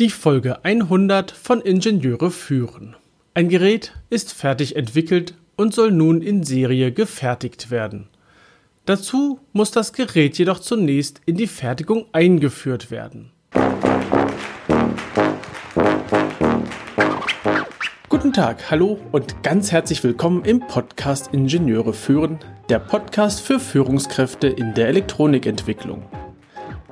[0.00, 2.96] Die Folge 100 von Ingenieure führen.
[3.32, 8.08] Ein Gerät ist fertig entwickelt und soll nun in Serie gefertigt werden.
[8.86, 13.30] Dazu muss das Gerät jedoch zunächst in die Fertigung eingeführt werden.
[18.08, 24.48] Guten Tag, hallo und ganz herzlich willkommen im Podcast Ingenieure führen, der Podcast für Führungskräfte
[24.48, 26.02] in der Elektronikentwicklung.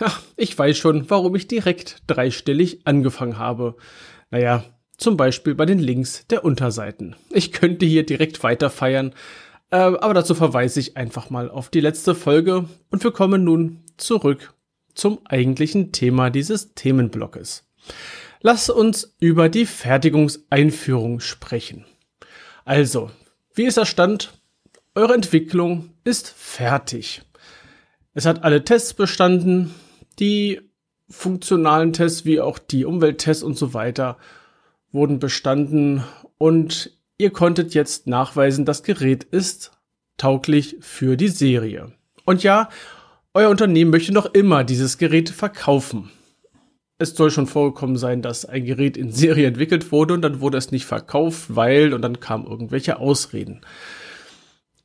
[0.00, 3.76] Ja, ich weiß schon, warum ich direkt dreistellig angefangen habe.
[4.30, 4.64] Naja,
[4.96, 7.16] zum Beispiel bei den Links der Unterseiten.
[7.30, 9.14] Ich könnte hier direkt weiter feiern,
[9.70, 13.84] äh, aber dazu verweise ich einfach mal auf die letzte Folge und wir kommen nun
[13.96, 14.54] zurück
[14.94, 17.64] zum eigentlichen Thema dieses Themenblocks.
[18.40, 21.84] Lass uns über die Fertigungseinführung sprechen.
[22.64, 23.10] Also,
[23.54, 24.32] wie ist der Stand?
[24.94, 27.22] Eure Entwicklung ist fertig.
[28.12, 29.74] Es hat alle Tests bestanden,
[30.20, 30.60] die
[31.08, 34.16] funktionalen Tests wie auch die Umwelttests und so weiter
[34.90, 36.04] wurden bestanden
[36.38, 39.72] und ihr konntet jetzt nachweisen, das Gerät ist
[40.16, 41.92] tauglich für die Serie.
[42.24, 42.68] Und ja,
[43.34, 46.10] euer Unternehmen möchte noch immer dieses Gerät verkaufen.
[46.98, 50.58] Es soll schon vorgekommen sein, dass ein Gerät in Serie entwickelt wurde und dann wurde
[50.58, 53.62] es nicht verkauft, weil und dann kamen irgendwelche Ausreden.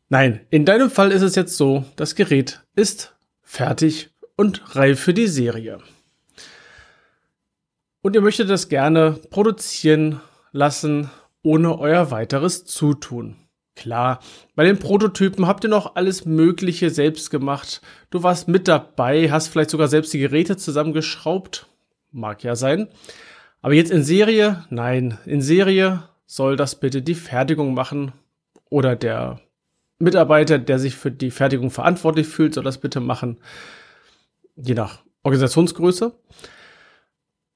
[0.09, 5.13] Nein, in deinem Fall ist es jetzt so, das Gerät ist fertig und reif für
[5.13, 5.79] die Serie.
[8.01, 10.21] Und ihr möchtet das gerne produzieren
[10.53, 11.09] lassen,
[11.43, 13.35] ohne euer weiteres Zutun.
[13.75, 14.21] Klar,
[14.55, 17.81] bei den Prototypen habt ihr noch alles Mögliche selbst gemacht.
[18.11, 21.67] Du warst mit dabei, hast vielleicht sogar selbst die Geräte zusammengeschraubt.
[22.13, 22.87] Mag ja sein.
[23.61, 24.63] Aber jetzt in Serie?
[24.69, 28.13] Nein, in Serie soll das bitte die Fertigung machen.
[28.69, 29.41] Oder der
[29.97, 33.37] Mitarbeiter, der sich für die Fertigung verantwortlich fühlt, soll das bitte machen
[34.61, 36.13] je nach Organisationsgröße.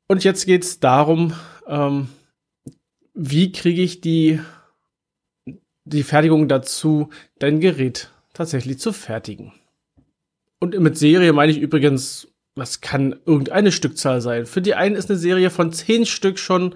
[0.08, 1.34] Und jetzt geht es darum,
[1.68, 2.10] ähm,
[3.14, 4.40] wie kriege ich die,
[5.86, 7.10] die Fertigung dazu,
[7.40, 9.54] dein Gerät tatsächlich zu fertigen.
[10.60, 14.46] Und mit Serie meine ich übrigens, das kann irgendeine Stückzahl sein.
[14.46, 16.76] Für die einen ist eine Serie von zehn Stück schon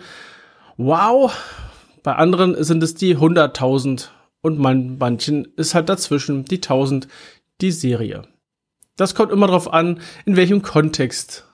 [0.77, 1.35] wow.
[2.03, 4.09] Bei anderen sind es die 100.000
[4.41, 7.07] und man, manchen ist halt dazwischen die 1000
[7.61, 8.23] die Serie.
[8.97, 11.47] Das kommt immer darauf an, in welchem Kontext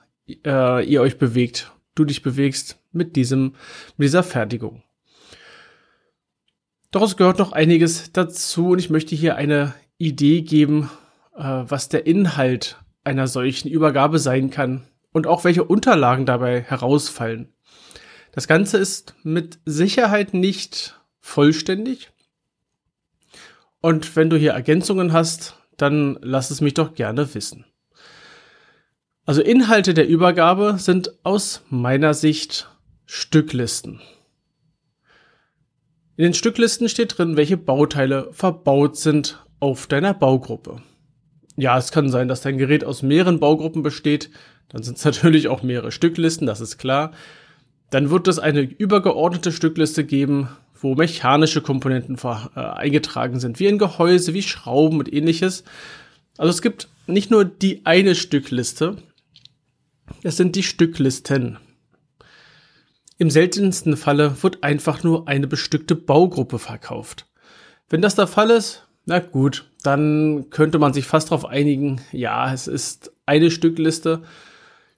[0.44, 3.54] äh, ihr euch bewegt, du dich bewegst mit diesem,
[3.96, 4.82] mit dieser Fertigung.
[6.92, 10.90] Es gehört noch einiges dazu und ich möchte hier eine Idee geben,
[11.36, 17.52] äh, was der Inhalt einer solchen Übergabe sein kann und auch welche Unterlagen dabei herausfallen.
[18.32, 22.10] Das Ganze ist mit Sicherheit nicht vollständig.
[23.80, 27.64] Und wenn du hier Ergänzungen hast, dann lass es mich doch gerne wissen.
[29.26, 32.68] Also Inhalte der Übergabe sind aus meiner Sicht
[33.06, 34.00] Stücklisten.
[36.16, 40.82] In den Stücklisten steht drin, welche Bauteile verbaut sind auf deiner Baugruppe.
[41.56, 44.30] Ja, es kann sein, dass dein Gerät aus mehreren Baugruppen besteht.
[44.68, 47.12] Dann sind es natürlich auch mehrere Stücklisten, das ist klar.
[47.90, 50.48] Dann wird es eine übergeordnete Stückliste geben,
[50.84, 55.64] wo mechanische Komponenten äh, eingetragen sind, wie ein Gehäuse, wie Schrauben und ähnliches.
[56.36, 58.98] Also es gibt nicht nur die eine Stückliste,
[60.22, 61.58] es sind die Stücklisten.
[63.16, 67.26] Im seltensten Falle wird einfach nur eine bestückte Baugruppe verkauft.
[67.88, 72.52] Wenn das der Fall ist, na gut, dann könnte man sich fast darauf einigen, ja,
[72.52, 74.22] es ist eine Stückliste.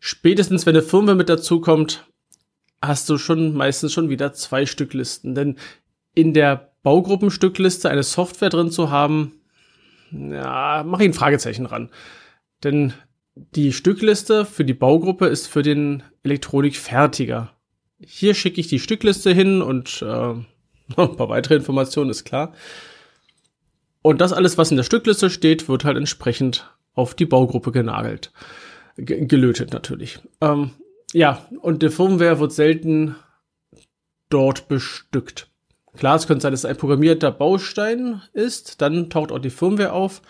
[0.00, 2.06] Spätestens, wenn eine Firma mit dazukommt,
[2.82, 5.34] hast du schon meistens schon wieder zwei Stücklisten.
[5.34, 5.56] Denn
[6.14, 9.40] in der Baugruppenstückliste eine Software drin zu haben,
[10.12, 11.90] ja, mache ich ein Fragezeichen ran.
[12.62, 12.92] Denn
[13.34, 17.52] die Stückliste für die Baugruppe ist für den Elektronikfertiger.
[17.98, 20.06] Hier schicke ich die Stückliste hin und äh,
[20.96, 22.52] ein paar weitere Informationen ist klar.
[24.02, 28.32] Und das alles, was in der Stückliste steht, wird halt entsprechend auf die Baugruppe genagelt.
[28.96, 30.20] G gelötet natürlich.
[30.40, 30.70] Ähm,
[31.16, 33.16] ja, und der Firmware wird selten
[34.28, 35.50] dort bestückt.
[35.96, 39.92] Klar, es könnte sein, dass es ein programmierter Baustein ist, dann taucht auch die Firmware
[39.92, 40.20] auf.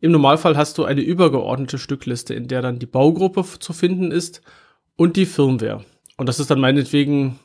[0.00, 4.42] Im Normalfall hast du eine übergeordnete Stückliste, in der dann die Baugruppe zu finden ist
[4.96, 5.84] und die Firmware.
[6.16, 7.38] Und das ist dann meinetwegen,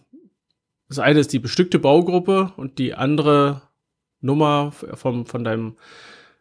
[0.89, 3.61] das eine ist die bestückte Baugruppe und die andere
[4.21, 5.77] Nummer vom, von deinem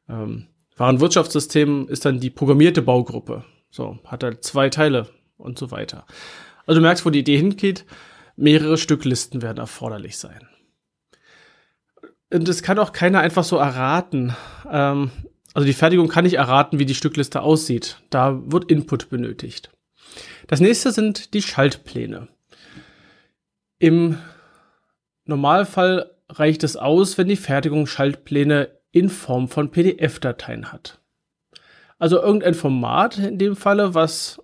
[0.08, 0.46] ähm,
[0.78, 3.44] Warenwirtschaftssystem ist dann die programmierte Baugruppe.
[3.70, 5.06] So, hat er zwei Teile
[5.40, 6.06] und so weiter.
[6.66, 7.84] Also du merkst, wo die Idee hingeht.
[8.36, 10.48] Mehrere Stücklisten werden erforderlich sein.
[12.32, 14.34] Und es kann auch keiner einfach so erraten.
[14.70, 15.10] Ähm,
[15.52, 18.00] also die Fertigung kann nicht erraten, wie die Stückliste aussieht.
[18.10, 19.70] Da wird Input benötigt.
[20.46, 22.28] Das nächste sind die Schaltpläne.
[23.78, 24.18] Im
[25.24, 31.00] Normalfall reicht es aus, wenn die Fertigung Schaltpläne in Form von PDF-Dateien hat.
[31.98, 34.40] Also irgendein Format in dem Falle, was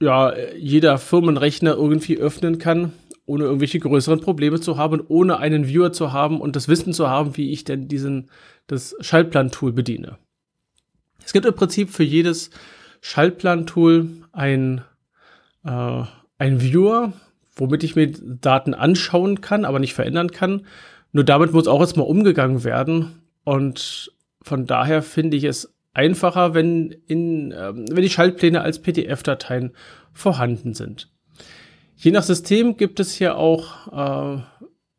[0.00, 2.92] ja jeder Firmenrechner irgendwie öffnen kann,
[3.26, 7.08] ohne irgendwelche größeren Probleme zu haben, ohne einen Viewer zu haben und das Wissen zu
[7.08, 8.30] haben, wie ich denn diesen
[8.66, 10.18] das Schaltplan-Tool bediene.
[11.24, 12.50] Es gibt im Prinzip für jedes
[13.02, 14.82] Schaltplan-Tool ein,
[15.64, 16.02] äh,
[16.38, 17.12] ein Viewer,
[17.54, 20.66] womit ich mir Daten anschauen kann, aber nicht verändern kann.
[21.12, 23.22] Nur damit muss auch jetzt mal umgegangen werden.
[23.44, 24.12] Und
[24.42, 29.72] von daher finde ich es einfacher, wenn, in, äh, wenn die Schaltpläne als PDF-Dateien
[30.12, 31.10] vorhanden sind.
[31.96, 34.42] Je nach System gibt es hier auch äh,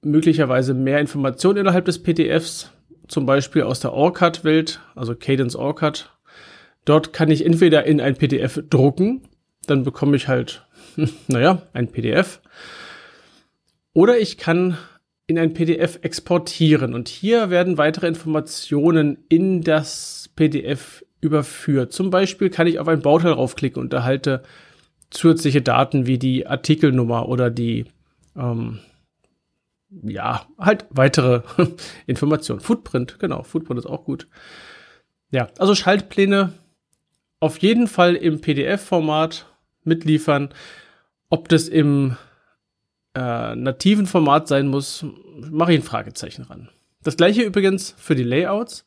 [0.03, 2.71] möglicherweise mehr Informationen innerhalb des PDFs,
[3.07, 6.11] zum Beispiel aus der ORCAD-Welt, also Cadence ORCAD.
[6.85, 9.27] Dort kann ich entweder in ein PDF drucken,
[9.67, 10.65] dann bekomme ich halt,
[11.27, 12.41] naja, ein PDF.
[13.93, 14.77] Oder ich kann
[15.27, 21.93] in ein PDF exportieren und hier werden weitere Informationen in das PDF überführt.
[21.93, 24.43] Zum Beispiel kann ich auf ein Bauteil raufklicken und erhalte
[25.09, 27.85] zusätzliche Daten wie die Artikelnummer oder die,
[28.35, 28.79] ähm,
[30.03, 31.41] ja, halt weitere
[32.07, 32.61] Informationen.
[32.61, 34.27] Footprint, genau, Footprint ist auch gut.
[35.31, 36.53] Ja, also Schaltpläne
[37.39, 39.47] auf jeden Fall im PDF-Format
[39.83, 40.49] mitliefern.
[41.29, 42.17] Ob das im
[43.15, 45.05] äh, nativen Format sein muss,
[45.39, 46.69] mache ich ein Fragezeichen ran.
[47.03, 48.85] Das gleiche übrigens für die Layouts.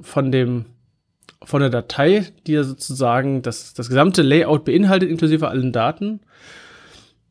[0.00, 0.64] von dem
[1.44, 6.20] von der Datei, die ja sozusagen das, das gesamte Layout beinhaltet, inklusive allen Daten.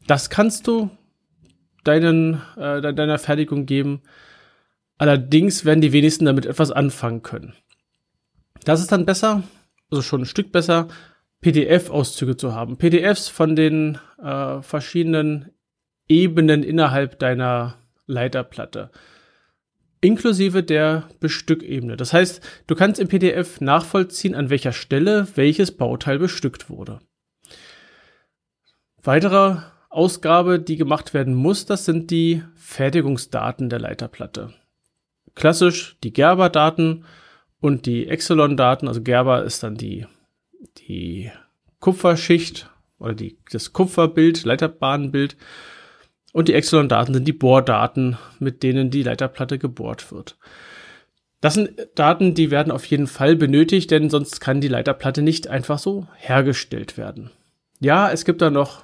[0.05, 0.91] Das kannst du
[1.83, 4.03] deinen, äh, deiner Fertigung geben.
[4.99, 7.55] Allerdings werden die wenigsten damit etwas anfangen können.
[8.63, 9.41] Das ist dann besser,
[9.89, 10.87] also schon ein Stück besser,
[11.41, 12.77] PDF-Auszüge zu haben.
[12.77, 15.51] PDFs von den äh, verschiedenen
[16.07, 17.75] Ebenen innerhalb deiner
[18.05, 18.91] Leiterplatte.
[20.01, 21.97] Inklusive der Bestückebene.
[21.97, 26.99] Das heißt, du kannst im PDF nachvollziehen, an welcher Stelle welches Bauteil bestückt wurde.
[29.01, 29.57] Weitere
[29.89, 34.53] Ausgabe, die gemacht werden muss, das sind die Fertigungsdaten der Leiterplatte
[35.37, 37.05] klassisch die Gerber-Daten
[37.61, 38.87] und die Exelon-Daten.
[38.87, 40.05] Also Gerber ist dann die,
[40.77, 41.31] die
[41.79, 42.69] Kupferschicht
[42.99, 45.37] oder die, das Kupferbild, Leiterbahnbild.
[46.33, 50.37] Und die Exelon-Daten sind die Bohrdaten, mit denen die Leiterplatte gebohrt wird.
[51.41, 55.47] Das sind Daten, die werden auf jeden Fall benötigt, denn sonst kann die Leiterplatte nicht
[55.47, 57.29] einfach so hergestellt werden.
[57.79, 58.83] Ja, es gibt da noch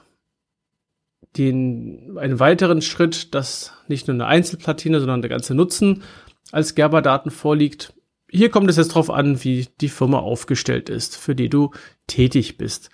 [1.36, 6.04] den, einen weiteren Schritt, dass nicht nur eine Einzelplatine, sondern der ganze Nutzen
[6.52, 7.94] als Gerber-Daten vorliegt.
[8.36, 11.70] Hier kommt es jetzt darauf an, wie die Firma aufgestellt ist, für die du
[12.08, 12.90] tätig bist.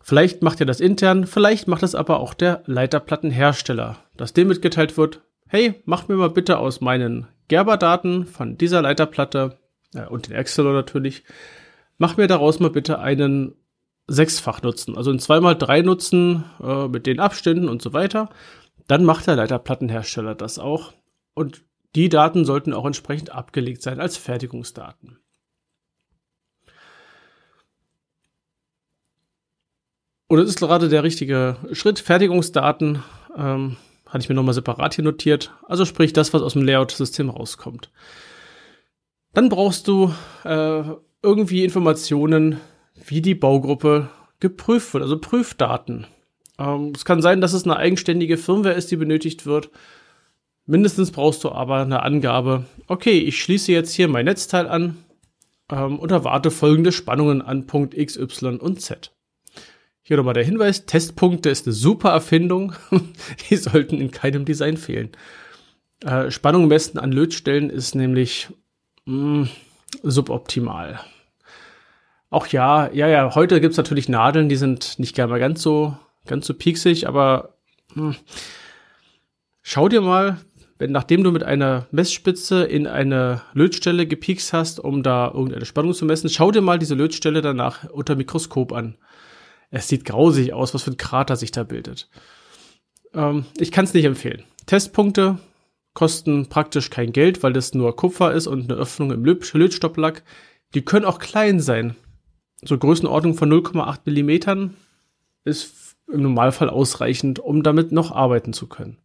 [0.00, 4.96] Vielleicht macht ihr das intern, vielleicht macht es aber auch der Leiterplattenhersteller, dass dem mitgeteilt
[4.96, 9.58] wird, hey, mach mir mal bitte aus meinen Gerber-Daten von dieser Leiterplatte
[9.94, 11.22] äh, und den Excel natürlich,
[11.98, 13.54] mach mir daraus mal bitte einen
[14.06, 18.30] sechsfach Nutzen, also ein zweimal drei Nutzen äh, mit den Abständen und so weiter.
[18.88, 20.94] Dann macht der Leiterplattenhersteller das auch
[21.34, 21.62] und
[21.94, 25.18] die Daten sollten auch entsprechend abgelegt sein als Fertigungsdaten.
[30.28, 31.98] Und das ist gerade der richtige Schritt.
[31.98, 33.02] Fertigungsdaten
[33.36, 35.52] ähm, hatte ich mir nochmal separat hier notiert.
[35.66, 37.90] Also sprich das, was aus dem Layout-System rauskommt.
[39.32, 40.84] Dann brauchst du äh,
[41.22, 42.60] irgendwie Informationen,
[43.04, 46.06] wie die Baugruppe geprüft wird, also Prüfdaten.
[46.58, 49.70] Ähm, es kann sein, dass es eine eigenständige Firmware ist, die benötigt wird.
[50.70, 54.98] Mindestens brauchst du aber eine Angabe, okay, ich schließe jetzt hier mein Netzteil an
[55.68, 59.10] ähm, und erwarte folgende Spannungen an Punkt X, Y und Z.
[60.00, 62.74] Hier nochmal der Hinweis, Testpunkte ist eine super Erfindung.
[63.50, 65.10] Die sollten in keinem Design fehlen.
[66.04, 68.46] Äh, Spannung messen an Lötstellen ist nämlich
[69.06, 69.48] mh, mm,
[70.04, 71.00] suboptimal.
[72.30, 75.96] Auch ja, ja, ja, heute gibt's natürlich Nadeln, die sind nicht gerne mal ganz so,
[76.28, 77.56] ganz so pieksig, aber
[77.96, 78.10] mh.
[78.10, 78.16] Hm,
[79.62, 80.38] schau dir mal
[80.80, 85.92] wenn nachdem du mit einer Messspitze in eine Lötstelle gepiekst hast, um da irgendeine Spannung
[85.92, 88.96] zu messen, schau dir mal diese Lötstelle danach unter Mikroskop an.
[89.70, 92.08] Es sieht grausig aus, was für ein Krater sich da bildet.
[93.12, 94.44] Ähm, ich kann es nicht empfehlen.
[94.64, 95.38] Testpunkte
[95.92, 100.22] kosten praktisch kein Geld, weil das nur Kupfer ist und eine Öffnung im Lötstopplack.
[100.72, 101.94] Die können auch klein sein.
[102.62, 104.76] So Größenordnung von 0,8 Millimetern
[105.44, 108.96] ist im Normalfall ausreichend, um damit noch arbeiten zu können.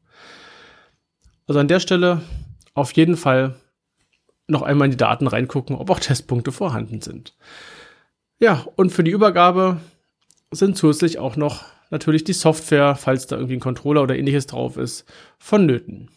[1.48, 2.22] Also an der Stelle
[2.74, 3.56] auf jeden Fall
[4.48, 7.36] noch einmal in die Daten reingucken, ob auch Testpunkte vorhanden sind.
[8.40, 9.80] Ja, und für die Übergabe
[10.52, 14.78] sind zusätzlich auch noch natürlich die Software, falls da irgendwie ein Controller oder ähnliches drauf
[14.78, 15.06] ist,
[15.38, 16.10] vonnöten.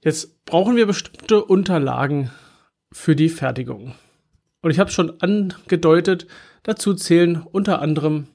[0.00, 2.30] Jetzt brauchen wir bestimmte Unterlagen
[2.92, 3.94] für die Fertigung.
[4.60, 6.26] Und ich habe schon angedeutet,
[6.62, 8.28] dazu zählen unter anderem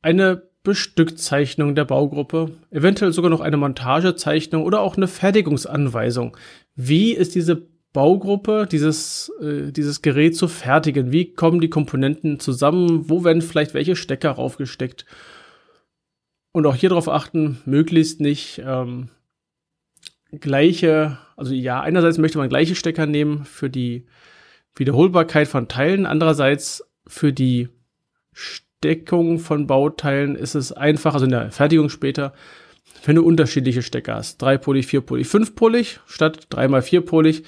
[0.00, 6.36] eine Bestückzeichnung der Baugruppe, eventuell sogar noch eine Montagezeichnung oder auch eine Fertigungsanweisung.
[6.76, 11.12] Wie ist diese Baugruppe, dieses, äh, dieses Gerät zu fertigen?
[11.12, 13.08] Wie kommen die Komponenten zusammen?
[13.10, 15.04] Wo werden vielleicht welche Stecker raufgesteckt?
[16.52, 19.08] Und auch hier darauf achten, möglichst nicht ähm,
[20.30, 24.06] gleiche, also ja, einerseits möchte man gleiche Stecker nehmen für die
[24.74, 27.68] Wiederholbarkeit von Teilen, andererseits für die
[28.82, 32.32] Steckung von Bauteilen ist es einfach, also in der Fertigung später,
[33.04, 37.44] wenn du unterschiedliche Stecker hast, dreipolig, vierpolig, fünfpolig statt dreimal vierpolig,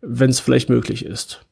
[0.00, 1.44] wenn es vielleicht möglich ist.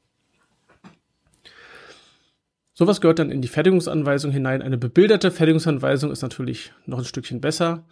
[2.72, 4.62] Sowas gehört dann in die Fertigungsanweisung hinein.
[4.62, 7.84] Eine bebilderte Fertigungsanweisung ist natürlich noch ein Stückchen besser.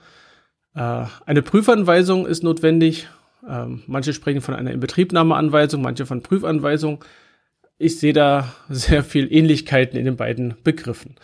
[0.75, 3.09] Äh, eine Prüfanweisung ist notwendig.
[3.47, 7.05] Ähm, manche sprechen von einer Inbetriebnahmeanweisung, manche von Prüfanweisung.
[7.79, 11.17] Ich sehe da sehr viel Ähnlichkeiten in den beiden Begriffen.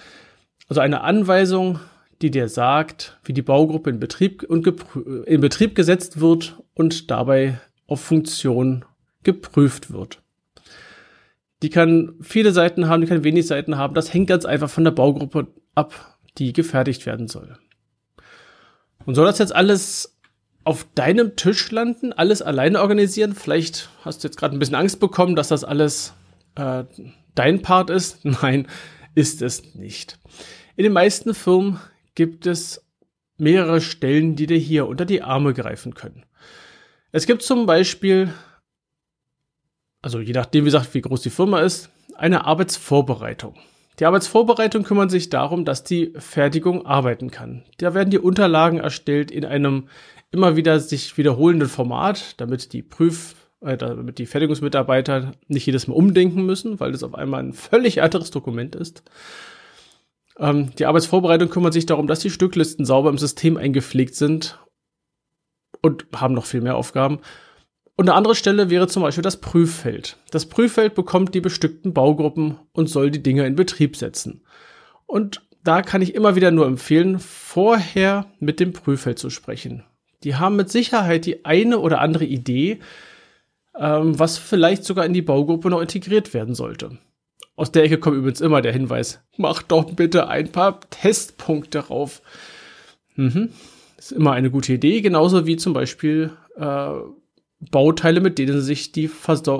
[0.69, 1.81] Also eine Anweisung,
[2.21, 4.67] die dir sagt, wie die Baugruppe in Betrieb, und
[5.27, 8.85] in Betrieb gesetzt wird und dabei auf Funktion
[9.23, 10.23] geprüft wird.
[11.63, 13.95] Die kann viele Seiten haben, die kann wenig Seiten haben.
[13.95, 17.57] Das hängt ganz einfach von der Baugruppe ab, die gefertigt werden soll.
[19.07, 20.19] Und soll das jetzt alles
[20.65, 23.35] auf deinem Tisch landen, alles alleine organisieren?
[23.35, 26.15] Vielleicht hast du jetzt gerade ein bisschen Angst bekommen, dass das alles
[26.55, 26.85] äh,
[27.35, 28.25] dein Part ist.
[28.25, 28.67] Nein,
[29.15, 30.19] ist es nicht.
[30.77, 31.81] In den meisten Firmen
[32.15, 32.85] gibt es
[33.37, 36.25] mehrere Stellen, die dir hier unter die Arme greifen können.
[37.11, 38.33] Es gibt zum Beispiel,
[40.01, 43.55] also je nachdem, wie gesagt, wie groß die Firma ist, eine Arbeitsvorbereitung.
[43.99, 47.65] Die Arbeitsvorbereitung kümmert sich darum, dass die Fertigung arbeiten kann.
[47.79, 49.89] Da werden die Unterlagen erstellt in einem
[50.31, 55.95] immer wieder sich wiederholenden Format, damit die Prüf, äh, damit die Fertigungsmitarbeiter nicht jedes Mal
[55.95, 59.03] umdenken müssen, weil das auf einmal ein völlig anderes Dokument ist.
[60.39, 64.59] Ähm, die Arbeitsvorbereitung kümmert sich darum, dass die Stücklisten sauber im System eingepflegt sind
[65.81, 67.21] und haben noch viel mehr Aufgaben.
[67.97, 70.17] Und eine andere Stelle wäre zum Beispiel das Prüffeld.
[70.31, 74.43] Das Prüffeld bekommt die bestückten Baugruppen und soll die Dinge in Betrieb setzen.
[75.07, 79.85] Und da kann ich immer wieder nur empfehlen, vorher mit dem Prüffeld zu sprechen.
[80.25, 82.81] Die haben mit Sicherheit die eine oder andere Idee,
[83.79, 86.99] ähm, was vielleicht sogar in die Baugruppe noch integriert werden sollte.
[87.55, 92.23] Aus der Ecke kommt übrigens immer der Hinweis, mach doch bitte ein paar Testpunkte rauf.
[93.15, 93.51] Mhm.
[93.99, 96.93] Ist immer eine gute Idee, genauso wie zum Beispiel äh,
[97.71, 99.11] Bauteile, mit denen sich die,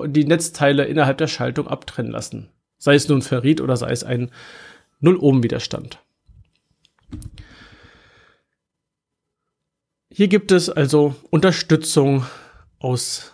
[0.07, 2.49] die Netzteile innerhalb der Schaltung abtrennen lassen.
[2.79, 4.31] Sei es nun Ferrit oder sei es ein
[5.01, 5.99] Null-Ohm-Widerstand.
[10.11, 12.27] Hier gibt es also Unterstützung
[12.79, 13.33] aus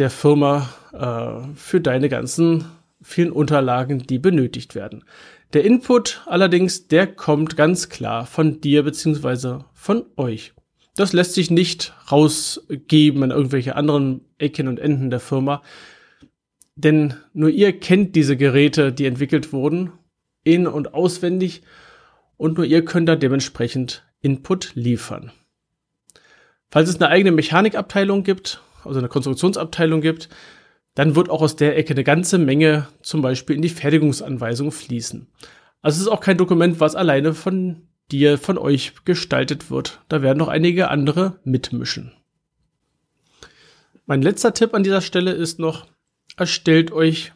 [0.00, 2.64] der Firma äh, für deine ganzen
[3.02, 5.04] vielen Unterlagen, die benötigt werden.
[5.52, 10.52] Der Input allerdings, der kommt ganz klar von dir beziehungsweise von euch.
[10.96, 15.62] Das lässt sich nicht rausgeben an irgendwelche anderen Ecken und Enden der Firma.
[16.76, 19.92] Denn nur ihr kennt diese Geräte, die entwickelt wurden,
[20.44, 21.62] in- und auswendig.
[22.36, 25.32] Und nur ihr könnt da dementsprechend Input liefern.
[26.70, 30.28] Falls es eine eigene Mechanikabteilung gibt, also eine Konstruktionsabteilung gibt,
[30.94, 35.28] dann wird auch aus der Ecke eine ganze Menge zum Beispiel in die Fertigungsanweisung fließen.
[35.82, 40.00] Also es ist auch kein Dokument, was alleine von die von euch gestaltet wird.
[40.08, 42.12] Da werden noch einige andere mitmischen.
[44.06, 45.86] Mein letzter Tipp an dieser Stelle ist noch,
[46.36, 47.32] erstellt euch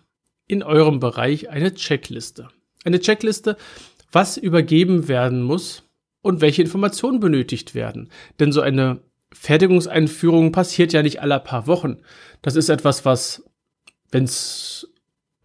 [0.47, 2.49] in eurem Bereich eine Checkliste.
[2.85, 3.57] Eine Checkliste,
[4.11, 5.85] was übergeben werden muss
[6.23, 8.11] und welche Informationen benötigt werden.
[8.41, 9.01] Denn so eine
[9.35, 11.99] Fertigungseinführung passiert ja nicht alle paar Wochen.
[12.41, 13.45] Das ist etwas, was,
[14.11, 14.89] wenn's,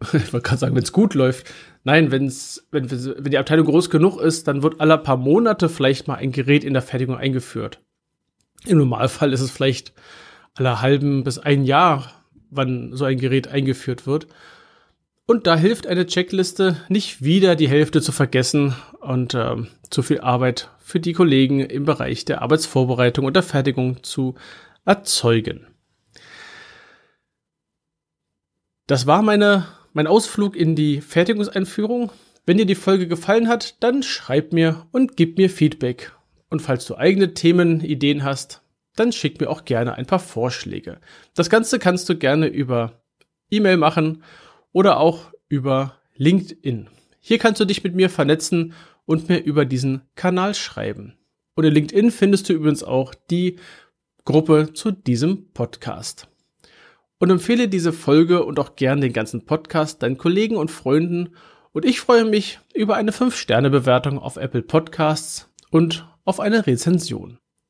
[0.00, 1.46] ich wollte gerade sagen, wenn's gut läuft,
[1.82, 6.08] Nein, wenn's, wenn, wenn die Abteilung groß genug ist, dann wird alle paar Monate vielleicht
[6.08, 7.80] mal ein Gerät in der Fertigung eingeführt.
[8.66, 9.94] Im Normalfall ist es vielleicht
[10.54, 12.12] aller halben bis ein Jahr,
[12.50, 14.26] wann so ein Gerät eingeführt wird.
[15.30, 19.54] Und da hilft eine Checkliste nicht wieder die Hälfte zu vergessen und äh,
[19.88, 24.34] zu viel Arbeit für die Kollegen im Bereich der Arbeitsvorbereitung und der Fertigung zu
[24.84, 25.68] erzeugen.
[28.88, 32.10] Das war meine, mein Ausflug in die Fertigungseinführung.
[32.44, 36.10] Wenn dir die Folge gefallen hat, dann schreib mir und gib mir Feedback.
[36.48, 38.62] Und falls du eigene Themen, Ideen hast,
[38.96, 41.00] dann schick mir auch gerne ein paar Vorschläge.
[41.34, 43.04] Das Ganze kannst du gerne über
[43.48, 44.24] E-Mail machen
[44.72, 46.88] oder auch über LinkedIn.
[47.20, 48.72] Hier kannst du dich mit mir vernetzen
[49.04, 51.16] und mir über diesen Kanal schreiben.
[51.56, 53.56] Und in LinkedIn findest du übrigens auch die
[54.24, 56.28] Gruppe zu diesem Podcast.
[57.18, 61.34] Und empfehle diese Folge und auch gern den ganzen Podcast deinen Kollegen und Freunden.
[61.72, 67.39] Und ich freue mich über eine 5-Sterne-Bewertung auf Apple Podcasts und auf eine Rezension.